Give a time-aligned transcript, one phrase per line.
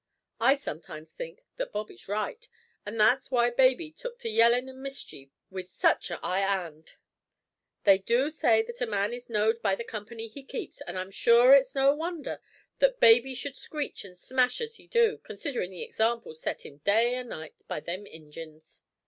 [0.39, 2.49] I sometimes think that Bob is right,
[2.87, 6.91] an' that's w'y baby have took to yellin' an' mischief with such a 'igh 'and.
[7.83, 11.11] They do say that a man is knowd by the company he keeps, and I'm
[11.11, 12.41] sure it's no wonder
[12.79, 17.13] that baby should screech an' smash as he do, considerin' the example set 'im day
[17.13, 18.81] an' night by them ingines."